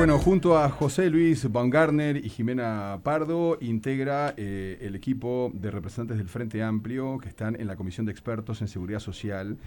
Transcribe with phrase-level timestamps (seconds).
[0.00, 6.16] Bueno, junto a José Luis Baumgartner y Jimena Pardo, integra eh, el equipo de representantes
[6.16, 9.58] del Frente Amplio que están en la Comisión de Expertos en Seguridad Social.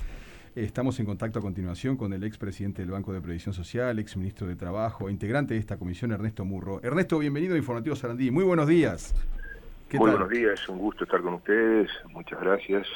[0.55, 4.55] Estamos en contacto a continuación con el expresidente del Banco de Previsión Social, exministro de
[4.55, 6.81] Trabajo, integrante de esta comisión, Ernesto Murro.
[6.81, 8.31] Ernesto, bienvenido a Informativo Sarandí.
[8.31, 9.13] Muy buenos días.
[9.91, 11.91] Muy buenos días, un gusto estar con ustedes.
[12.09, 12.87] Muchas gracias.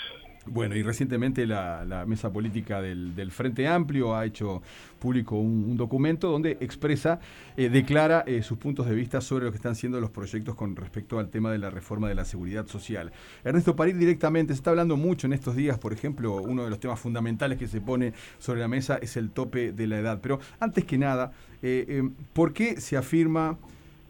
[0.50, 4.62] Bueno, y recientemente la, mesa política del, Frente Amplio ha hecho
[5.00, 7.20] público un, documento donde expresa,
[7.56, 10.76] eh, declara eh, sus puntos de vista sobre lo que están siendo los proyectos con
[10.76, 13.12] respecto al tema de la reforma de la seguridad social.
[13.44, 16.70] Ernesto, para ir directamente, se está hablando mucho en estos días, por ejemplo, uno de
[16.70, 20.20] los temas fundamentales que se pone sobre la mesa es el tope de la edad.
[20.22, 23.58] Pero antes que nada, eh, ¿por qué se afirma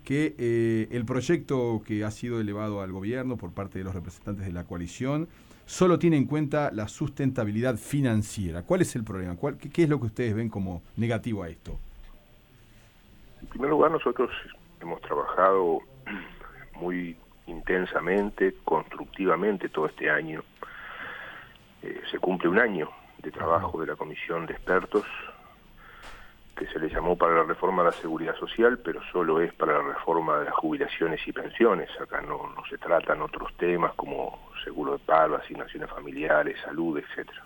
[0.04, 4.54] que el proyecto que ha sido elevado al gobierno por parte de los representantes de
[4.54, 5.28] la coalición
[5.68, 8.64] solo tiene en cuenta la sustentabilidad financiera.
[8.64, 9.36] ¿Cuál es el problema?
[9.60, 11.78] qué, es lo que ustedes ven como negativo a esto?
[13.42, 14.32] En primer lugar, nosotros
[14.82, 15.82] hemos trabajado
[16.80, 20.42] muy intensamente, constructivamente todo este año.
[21.84, 22.90] Eh, se cumple un año
[23.22, 25.06] de trabajo de la Comisión de Expertos
[26.58, 29.74] que se le llamó para la reforma de la seguridad social, pero solo es para
[29.74, 31.90] la reforma de las jubilaciones y pensiones.
[32.02, 37.44] Acá no, no se tratan otros temas como seguro de paro, asignaciones familiares, salud, etcétera.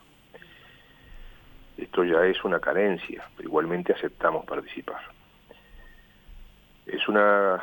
[1.78, 5.02] Esto ya es una carencia, pero igualmente aceptamos participar.
[6.86, 7.62] Es una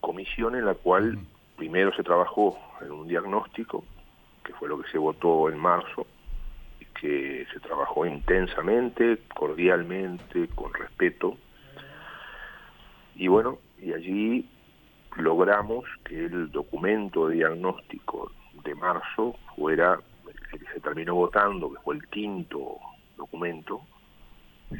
[0.00, 1.18] comisión en la cual
[1.56, 3.84] primero se trabajó en un diagnóstico,
[4.44, 6.06] que fue lo que se votó en marzo,
[7.00, 11.36] que se trabajó intensamente, cordialmente, con respeto.
[13.14, 14.48] Y bueno, y allí
[15.16, 18.32] logramos que el documento de diagnóstico
[18.64, 22.78] de marzo fuera el que se terminó votando, que fue el quinto
[23.16, 23.82] documento,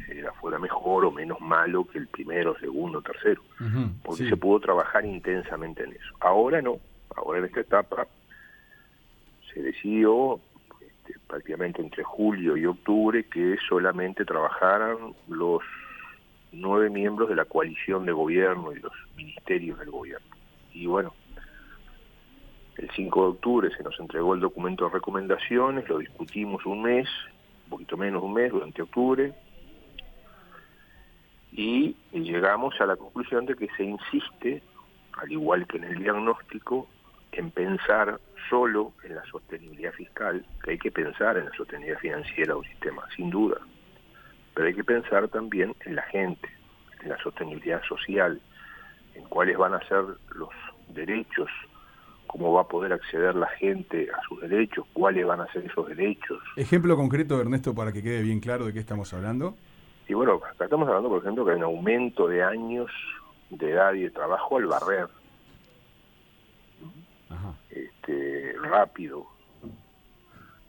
[0.09, 3.41] era fuera mejor o menos malo que el primero, segundo, tercero,
[4.03, 6.15] porque se pudo trabajar intensamente en eso.
[6.19, 6.77] Ahora no,
[7.15, 8.07] ahora en esta etapa
[9.51, 10.39] se decidió
[11.27, 14.97] prácticamente entre julio y octubre que solamente trabajaran
[15.27, 15.61] los
[16.51, 20.35] nueve miembros de la coalición de gobierno y los ministerios del gobierno.
[20.73, 21.13] Y bueno,
[22.77, 27.07] el 5 de octubre se nos entregó el documento de recomendaciones, lo discutimos un mes,
[27.65, 29.33] un poquito menos un mes, durante octubre,
[31.51, 34.61] y llegamos a la conclusión de que se insiste,
[35.17, 36.87] al igual que en el diagnóstico,
[37.31, 38.19] en pensar
[38.49, 42.65] solo en la sostenibilidad fiscal, que hay que pensar en la sostenibilidad financiera de un
[42.65, 43.57] sistema, sin duda,
[44.53, 46.49] pero hay que pensar también en la gente,
[47.01, 48.41] en la sostenibilidad social,
[49.13, 50.03] en cuáles van a ser
[50.35, 50.49] los
[50.89, 51.49] derechos,
[52.27, 55.87] cómo va a poder acceder la gente a sus derechos, cuáles van a ser esos
[55.87, 56.39] derechos.
[56.55, 59.55] Ejemplo concreto, Ernesto, para que quede bien claro de qué estamos hablando.
[60.07, 62.91] Y bueno, acá estamos hablando, por ejemplo, que hay un aumento de años
[63.51, 65.07] de edad y de trabajo al barrer
[67.69, 69.27] este, rápido.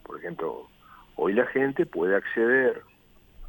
[0.05, 0.69] Por ejemplo,
[1.17, 2.83] hoy la gente puede acceder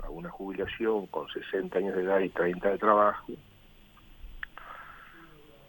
[0.03, 3.33] a una jubilación con 60 años de edad y 30 de trabajo,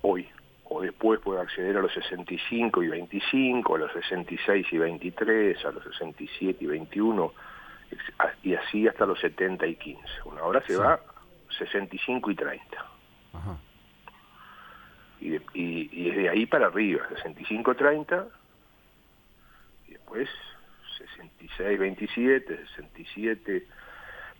[0.02, 0.28] hoy,
[0.64, 5.70] o después puede acceder a los 65 y 25, a los 66 y 23, a
[5.70, 7.32] los 67 y 21,
[8.42, 10.02] y así hasta los 70 y 15.
[10.24, 10.98] Una hora se va
[11.58, 12.86] 65 y 30.
[13.34, 13.56] Ajá
[15.22, 17.06] y, y, desde ahí para arriba,
[20.12, 20.28] 65-30, y después
[21.58, 23.64] 66-27,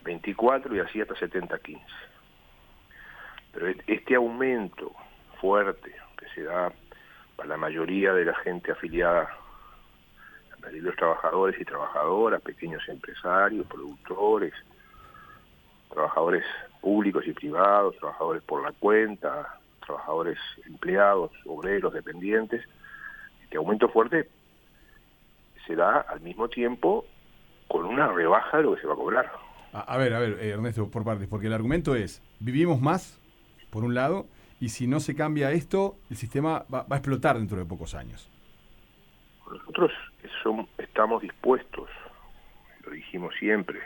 [0.04, 1.80] 67-24 y así hasta 70-15.
[3.52, 4.92] Pero este aumento
[5.40, 6.72] fuerte que se da
[7.36, 9.28] para la mayoría de la gente afiliada,
[10.70, 14.54] de los trabajadores y trabajadoras, pequeños empresarios, productores,
[15.90, 16.44] trabajadores
[16.80, 22.64] públicos y privados, trabajadores por la cuenta, trabajadores empleados, obreros, dependientes,
[23.42, 24.28] este aumento fuerte
[25.66, 27.06] se da al mismo tiempo
[27.68, 29.32] con una rebaja de lo que se va a cobrar.
[29.72, 33.18] A, ver, a ver, eh, Ernesto, por partes, porque el argumento es, vivimos más,
[33.70, 34.26] por un lado,
[34.60, 38.30] y si no se cambia esto, el sistema va, a explotar dentro de pocos años.
[39.50, 39.90] Nosotros
[40.42, 41.88] somos, estamos dispuestos,
[42.84, 43.80] lo dijimos siempre,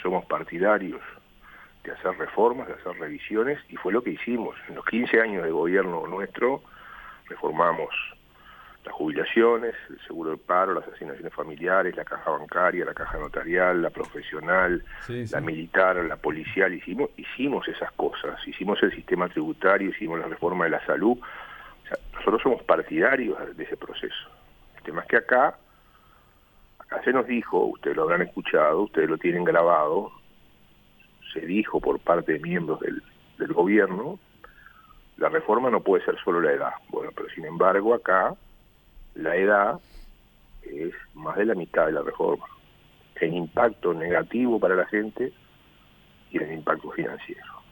[0.00, 1.00] somos partidarios
[1.82, 4.54] de hacer reformas, de hacer revisiones, y fue lo que hicimos.
[4.68, 6.62] En los 15 años de gobierno nuestro,
[7.26, 7.90] reformamos
[8.84, 13.80] las jubilaciones, el seguro de paro, las asignaciones familiares, la caja bancaria, la caja notarial,
[13.82, 20.18] la profesional, la militar, la policial, hicimos, hicimos esas cosas, hicimos el sistema tributario, hicimos
[20.18, 24.30] la reforma de la salud, o sea, nosotros somos partidarios de ese proceso.
[24.76, 25.56] El tema es que acá,
[26.78, 30.10] acá se nos dijo, ustedes lo habrán escuchado, ustedes lo tienen grabado,
[31.32, 33.02] se dijo por parte de miembros del
[33.42, 34.18] del gobierno,
[35.16, 36.72] la reforma no puede ser solo la edad.
[36.88, 38.34] Bueno, pero sin embargo acá
[39.14, 39.80] la edad
[40.62, 42.46] es más de la mitad de la reforma.
[43.16, 45.32] El impacto negativo para la gente
[46.30, 47.62] y el impacto financiero.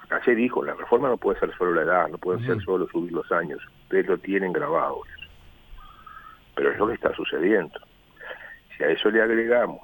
[0.00, 2.88] Acá se dijo, la reforma no puede ser solo la edad, no puede ser solo
[2.88, 3.60] subir los años.
[3.82, 5.02] Ustedes lo tienen grabado.
[6.54, 7.78] Pero es lo que está sucediendo.
[8.76, 9.80] Si a eso le agregamos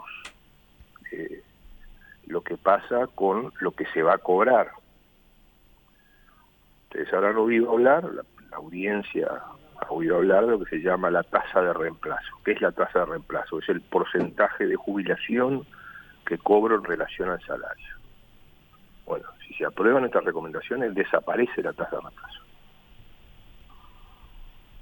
[1.13, 1.43] eh,
[2.27, 4.71] lo que pasa con lo que se va a cobrar.
[6.85, 9.29] Ustedes habrán oído hablar, la, audiencia
[9.89, 12.37] oído hablar de lo que se llama la tasa de reemplazo.
[12.45, 13.59] ¿Qué es la tasa de reemplazo?
[13.59, 15.67] Es el porcentaje de jubilación
[16.27, 17.97] que cobro en relación al salario.
[19.07, 22.41] Bueno, si se aprueban estas recomendaciones, desaparece la tasa de reemplazo.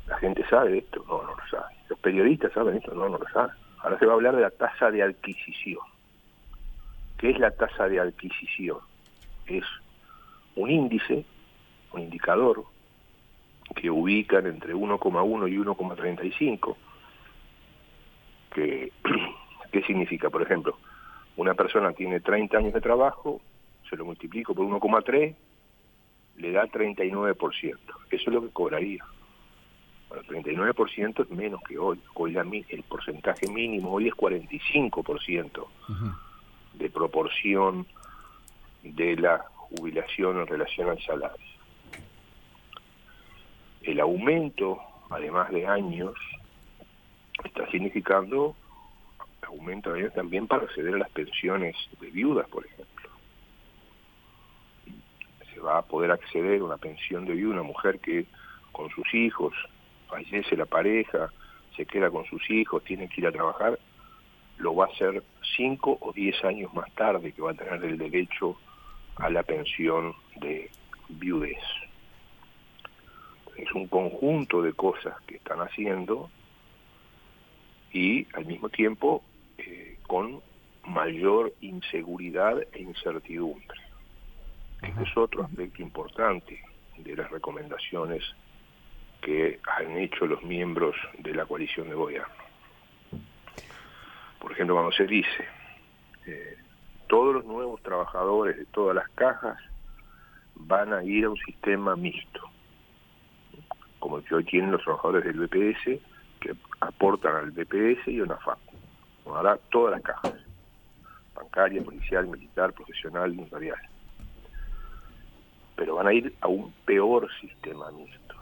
[0.07, 1.05] ¿La gente sabe esto?
[1.09, 1.75] No, no lo sabe.
[1.89, 2.95] ¿Los periodistas saben esto?
[2.95, 3.55] No, no lo saben.
[3.79, 5.85] Ahora se va a hablar de la tasa de adquisición.
[7.19, 8.79] ¿Qué es la tasa de adquisición?
[9.47, 9.65] Es
[10.57, 11.25] un índice,
[11.93, 12.65] un indicador,
[13.75, 16.77] que ubican entre 1,1 y 1,35.
[18.55, 18.93] Que,
[19.73, 20.29] ¿Qué significa?
[20.29, 20.77] Por ejemplo,
[21.37, 23.41] una persona tiene 30 años de trabajo,
[23.89, 25.35] se lo multiplico por 1,3,
[26.37, 27.37] le da 39%.
[27.39, 27.77] Eso
[28.11, 29.05] es lo que cobraría.
[30.09, 31.99] Bueno, 39% es menos que hoy.
[32.15, 32.37] Hoy
[32.69, 35.67] el porcentaje mínimo hoy es 45%
[36.75, 37.87] de proporción
[38.83, 41.52] de la jubilación en relación al salario.
[43.83, 44.81] El aumento,
[45.11, 46.15] además de años,
[47.45, 48.55] está significando
[49.43, 53.11] aumento de años también para acceder a las pensiones de viudas, por ejemplo.
[55.53, 58.27] Se va a poder acceder a una pensión de viuda, una mujer que
[58.73, 59.53] con sus hijos,
[60.09, 61.31] fallece la pareja,
[61.77, 63.79] se queda con sus hijos, tiene que ir a trabajar,
[64.59, 65.23] lo va a hacer
[65.57, 68.57] cinco o diez años más tarde que va a tener el derecho
[69.17, 70.71] a la pensión de
[71.09, 71.59] viudez.
[73.63, 76.29] Es un conjunto de cosas que están haciendo
[77.93, 79.23] y al mismo tiempo
[79.57, 80.43] eh, con
[80.85, 83.79] mayor inseguridad e incertidumbre.
[84.83, 86.61] Este es otro aspecto importante
[86.99, 88.25] de las recomendaciones
[89.21, 92.35] que han hecho los miembros de la coalición de gobierno.
[94.41, 95.47] Por ejemplo, cuando se dice,
[96.27, 96.57] eh,
[97.07, 99.57] todos los nuevos trabajadores de todas las cajas
[100.57, 102.52] van a ir a un sistema mixto,
[104.03, 106.01] como el que hoy tienen los trabajadores del BPS,
[106.41, 108.59] que aportan al BPS y a una FAP.
[109.27, 110.35] Ahora todas las cajas,
[111.37, 113.79] bancaria, policial, militar, profesional, notarial.
[115.77, 118.35] Pero van a ir a un peor sistema mixto.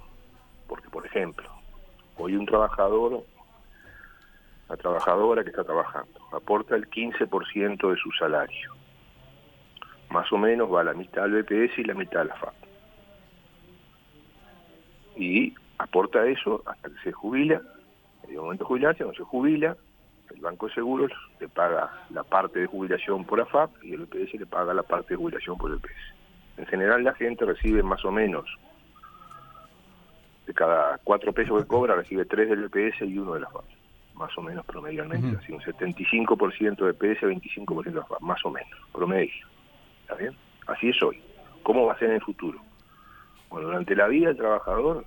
[0.66, 1.46] Porque, por ejemplo,
[2.16, 3.22] hoy un trabajador
[4.70, 8.72] la trabajadora que está trabajando, aporta el 15% de su salario.
[10.08, 12.69] Más o menos va la mitad al BPS y la mitad a la FAP.
[15.20, 17.60] Y aporta eso hasta que se jubila,
[18.24, 19.76] en el momento de jubilarse, no se jubila,
[20.34, 24.34] el Banco de Seguros le paga la parte de jubilación por AFAP y el BPS
[24.34, 26.14] le paga la parte de jubilación por el BPS.
[26.56, 28.46] En general la gente recibe más o menos,
[30.46, 33.64] de cada cuatro pesos que cobra, recibe tres del BPS y uno de la FAP
[34.14, 38.70] más o menos promedialmente, así un 75% de PS, 25% de FAP, más o menos,
[38.92, 39.46] promedio.
[40.02, 40.36] ¿Está bien?
[40.66, 41.22] Así es hoy.
[41.62, 42.60] ¿Cómo va a ser en el futuro?
[43.48, 45.06] Bueno, durante la vida del trabajador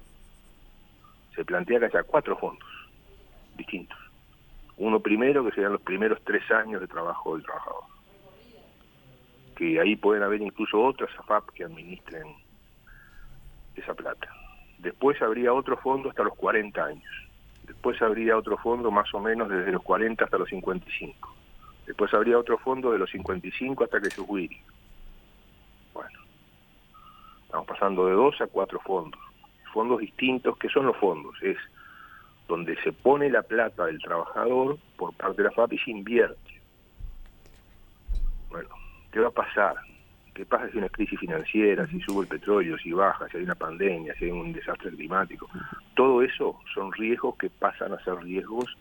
[1.36, 2.70] se plantea que haya cuatro fondos
[3.56, 3.98] distintos.
[4.78, 7.84] Uno primero, que serían los primeros tres años de trabajo del trabajador.
[9.56, 12.28] Que ahí pueden haber incluso otras AFAP que administren
[13.76, 14.28] esa plata.
[14.80, 17.24] Después habría otro fondo hasta los 40 años
[17.66, 21.36] Después habría otro fondo más o menos desde los 40 hasta los 55.
[21.86, 24.62] Después habría otro fondo de los 55 hasta que se jubile.
[25.94, 26.20] Bueno,
[27.46, 29.20] estamos pasando de dos a cuatro fondos.
[29.74, 31.36] Fondos distintos, ¿qué son los fondos?
[31.42, 31.58] Es
[32.48, 36.62] donde se pone la plata del trabajador por parte de la FAP y se invierte.
[38.52, 38.70] Bueno,
[39.12, 39.76] ¿qué va a pasar?
[40.36, 43.44] ¿Qué pasa si hay una crisis financiera, si sube el petróleo, si baja, si hay
[43.44, 45.50] una pandemia, si hay un desastre climático?
[45.96, 48.78] Todo eso son riesgos que pasan a ser riesgos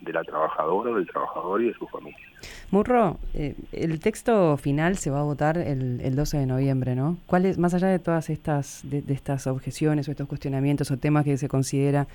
[0.00, 2.26] de la trabajadora, del trabajador y de su familia.
[2.70, 7.16] Murro, eh, el texto final se va a votar el, el 12 de noviembre, ¿no?
[7.26, 11.24] ¿Cuál es, más allá de todas estas, de, estas objeciones o estos cuestionamientos o temas
[11.24, 12.06] que se considera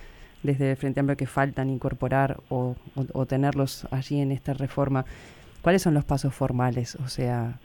[0.43, 2.75] desde el Frente Amplio que faltan incorporar o,
[3.13, 5.05] o tenerlos allí en esta reforma,
[5.61, 6.95] ¿cuáles son los pasos formales?
[6.95, 7.59] O sea,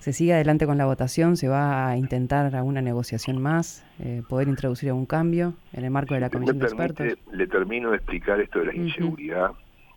[0.00, 4.48] se sigue adelante con la votación, se va a intentar alguna negociación más, eh, poder
[4.48, 7.06] introducir algún cambio en el marco de la comisión de expertos.
[7.32, 9.50] Le termino de explicar esto de la inseguridad,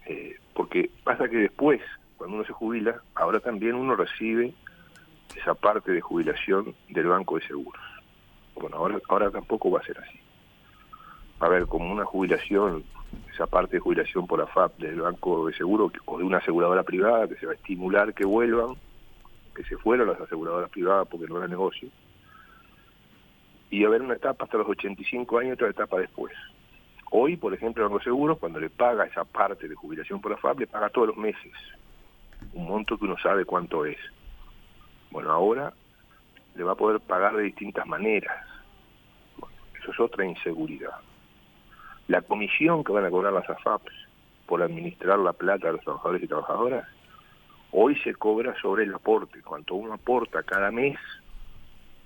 [0.05, 1.79] eh, porque pasa que después,
[2.23, 4.53] cuando uno se jubila, ahora también uno recibe
[5.35, 7.81] esa parte de jubilación del Banco de Seguros.
[8.55, 10.21] Bueno, ahora, ahora tampoco va a ser así.
[11.41, 12.85] Va a haber como una jubilación,
[13.33, 17.27] esa parte de jubilación por AFAP del Banco de Seguro o de una aseguradora privada
[17.27, 18.77] que se va a estimular que vuelvan,
[19.53, 21.89] que se fueron las aseguradoras privadas porque no era negocio.
[23.69, 26.31] Y va a haber una etapa hasta los 85 años y otra etapa después.
[27.11, 30.31] Hoy, por ejemplo, el Banco de Seguros, cuando le paga esa parte de jubilación por
[30.31, 31.51] AFAP, le paga todos los meses.
[32.53, 33.97] Un monto que uno sabe cuánto es.
[35.11, 35.73] Bueno, ahora
[36.55, 38.45] le va a poder pagar de distintas maneras.
[39.79, 40.99] eso es otra inseguridad.
[42.07, 43.93] La comisión que van a cobrar las AFAPs
[44.45, 46.87] por administrar la plata de los trabajadores y trabajadoras,
[47.71, 49.41] hoy se cobra sobre el aporte.
[49.41, 50.97] Cuanto uno aporta cada mes,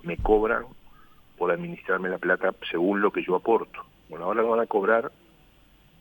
[0.04, 0.66] me cobran
[1.38, 3.86] por administrarme la plata según lo que yo aporto.
[4.10, 5.12] Bueno, ahora lo van a cobrar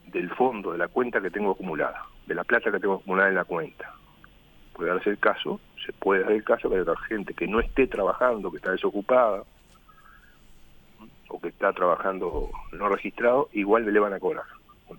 [0.06, 3.34] del fondo, de la cuenta que tengo acumulada, de la plata que tengo acumulada en
[3.34, 3.92] la cuenta.
[4.76, 7.86] Puede darse el caso se puede dar el caso que haya gente que no esté
[7.86, 9.44] trabajando, que está desocupada,
[11.28, 14.44] o que está trabajando no registrado, igual le van a cobrar.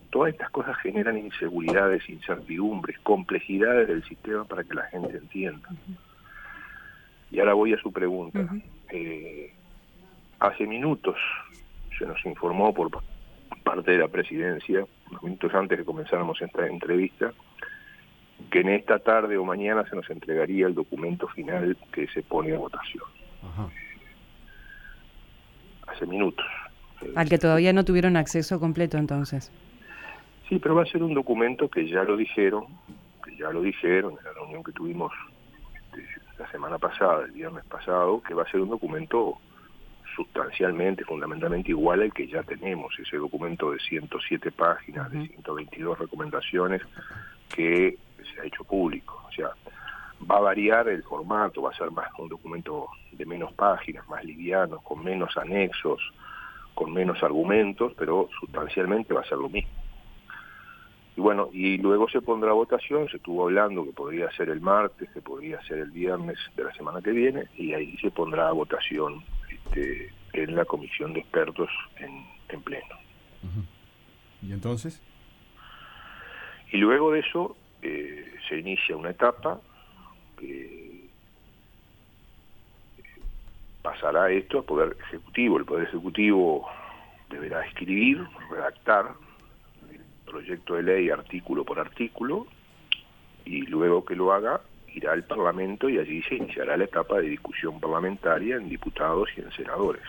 [0.10, 5.70] todas estas cosas generan inseguridades, incertidumbres, complejidades del sistema para que la gente entienda.
[7.32, 8.48] Y ahora voy a su pregunta.
[8.90, 9.54] Eh,
[10.40, 11.18] hace minutos
[11.98, 12.90] se nos informó por
[13.64, 17.34] parte de la presidencia, unos minutos antes de que comenzáramos esta entrevista,
[18.52, 22.54] que en esta tarde o mañana se nos entregaría el documento final que se pone
[22.54, 23.04] a votación.
[25.88, 26.46] Hace minutos.
[27.16, 29.52] Al que todavía no tuvieron acceso completo entonces.
[30.48, 32.66] Sí, pero va a ser un documento que ya lo dijeron,
[33.24, 35.12] que ya lo dijeron en la reunión que tuvimos
[35.94, 36.06] este,
[36.40, 39.40] la semana pasada, el viernes pasado, que va a ser un documento
[40.16, 46.82] sustancialmente, fundamentalmente igual al que ya tenemos, ese documento de 107 páginas, de 122 recomendaciones,
[47.54, 47.98] que
[48.38, 49.22] se ha hecho público.
[49.28, 49.50] O sea,
[50.30, 54.24] va a variar el formato, va a ser más un documento de menos páginas, más
[54.24, 56.00] liviano, con menos anexos,
[56.74, 59.72] con menos argumentos, pero sustancialmente va a ser lo mismo.
[61.16, 64.62] Y bueno, y luego se pondrá a votación, se estuvo hablando que podría ser el
[64.62, 68.50] martes, que podría ser el viernes de la semana que viene, y ahí se pondrá
[68.50, 72.96] a votación este, en la comisión de expertos en, en pleno.
[74.44, 75.02] ¿Y entonces?
[76.72, 79.60] Y luego de eso se inicia una etapa
[80.38, 81.08] que
[83.82, 85.58] pasará esto al Poder Ejecutivo.
[85.58, 86.68] El Poder Ejecutivo
[87.30, 89.14] deberá escribir, redactar
[89.92, 92.48] el proyecto de ley artículo por artículo
[93.46, 94.62] y luego que lo haga
[94.94, 99.42] irá al Parlamento y allí se iniciará la etapa de discusión parlamentaria en diputados y
[99.42, 100.04] en senadores.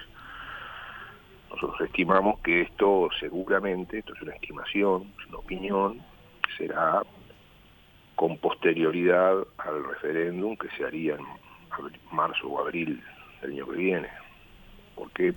[1.51, 6.01] Nosotros estimamos que esto seguramente, esto es una estimación, es una opinión,
[6.57, 7.03] será
[8.19, 11.25] con posterioridad al referéndum que se haría en
[12.11, 13.01] marzo o abril
[13.41, 14.09] del año que viene.
[14.97, 15.35] Porque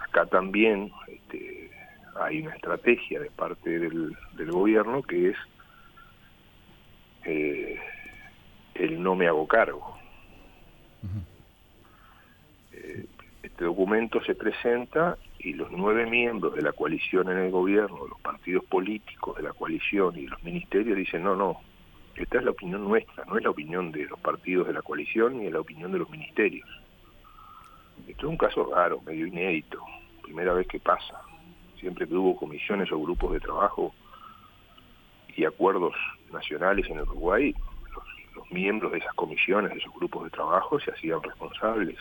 [0.00, 1.70] acá también este,
[2.18, 5.36] hay una estrategia de parte del, gobierno que es
[7.26, 7.78] eh,
[8.74, 9.98] el no me hago cargo.
[12.72, 13.04] Eh,
[13.42, 18.20] este documento se presenta y los nueve miembros de la coalición en el gobierno, los
[18.22, 21.60] partidos políticos de la coalición y los ministerios dicen no, no,
[22.16, 25.38] esta es la opinión nuestra, no es la opinión de los partidos de la coalición
[25.38, 26.68] ni es la opinión de los ministerios.
[28.06, 29.78] Esto es un caso raro, medio inédito,
[30.22, 31.20] primera vez que pasa.
[31.78, 33.94] Siempre que hubo comisiones o grupos de trabajo
[35.36, 35.94] y acuerdos
[36.32, 37.54] nacionales en Uruguay,
[37.94, 38.04] los,
[38.36, 41.96] los miembros de esas comisiones, de esos grupos de trabajo, se hacían responsables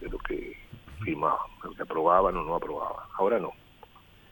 [0.00, 0.56] de lo que
[1.02, 3.04] firmaban, lo que aprobaban o no aprobaban.
[3.16, 3.52] Ahora no.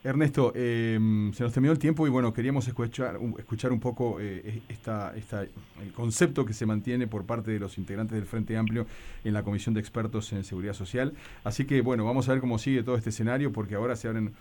[0.06, 4.62] Ernesto, em, se nos terminó el tiempo y bueno, queríamos escuchar, escuchar un poco eh,
[4.68, 8.86] esta, esta, el concepto que se mantiene por parte de los integrantes del Frente Amplio
[9.24, 11.12] en la Comisión de Expertos en Seguridad Social.
[11.42, 14.32] Así que bueno, vamos a ver cómo sigue todo este escenario porque ahora se abren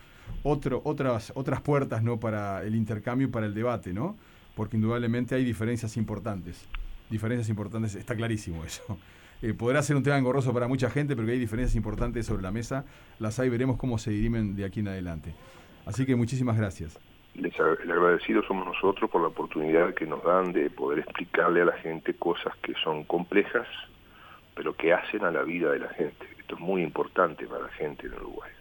[0.43, 2.19] otras, otras puertas ¿no?
[2.19, 4.15] para el intercambio y para el debate, ¿no?
[4.55, 6.65] Porque indudablemente hay diferencias importantes.
[7.10, 8.84] Diferencias importantes, está clarísimo eso.
[9.42, 12.42] Eh, podrá ser un tema engorroso para mucha gente, pero que hay diferencias importantes sobre
[12.42, 12.86] la mesa.
[13.20, 15.34] Las hay, veremos cómo se dirimen de aquí en adelante.
[15.86, 17.00] Así que muchísimas gracias.
[17.36, 21.65] Les el agradecido somos nosotros por la oportunidad que nos dan de poder explicarle a
[21.65, 23.68] la gente cosas que son complejas,
[24.56, 26.25] pero que hacen a la vida de la gente.
[26.39, 28.51] Esto es muy importante para la gente en Uruguay.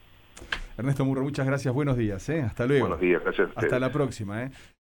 [0.77, 1.73] Ernesto Murro, muchas gracias.
[1.73, 2.29] Buenos días.
[2.29, 2.43] ¿eh?
[2.43, 2.87] Hasta luego.
[2.87, 3.23] Buenos días.
[3.23, 3.51] Gracias.
[3.55, 4.43] Hasta la próxima.
[4.43, 4.51] ¿eh?